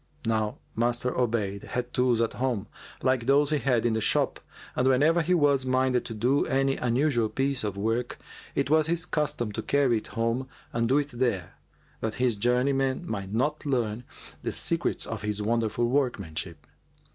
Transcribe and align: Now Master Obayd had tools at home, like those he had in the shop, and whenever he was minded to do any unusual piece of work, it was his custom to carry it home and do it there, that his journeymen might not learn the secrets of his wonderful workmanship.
Now 0.25 0.57
Master 0.75 1.11
Obayd 1.15 1.61
had 1.61 1.93
tools 1.93 2.21
at 2.21 2.33
home, 2.33 2.65
like 3.03 3.27
those 3.27 3.51
he 3.51 3.59
had 3.59 3.85
in 3.85 3.93
the 3.93 4.01
shop, 4.01 4.39
and 4.75 4.87
whenever 4.87 5.21
he 5.21 5.35
was 5.35 5.63
minded 5.63 6.05
to 6.05 6.15
do 6.15 6.43
any 6.45 6.75
unusual 6.77 7.29
piece 7.29 7.63
of 7.63 7.77
work, 7.77 8.17
it 8.55 8.71
was 8.71 8.87
his 8.87 9.05
custom 9.05 9.51
to 9.51 9.61
carry 9.61 9.97
it 9.97 10.07
home 10.07 10.47
and 10.73 10.89
do 10.89 10.97
it 10.97 11.09
there, 11.11 11.53
that 11.99 12.15
his 12.15 12.35
journeymen 12.35 13.07
might 13.07 13.31
not 13.31 13.63
learn 13.63 14.03
the 14.41 14.51
secrets 14.51 15.05
of 15.05 15.21
his 15.21 15.39
wonderful 15.39 15.87
workmanship. 15.87 16.65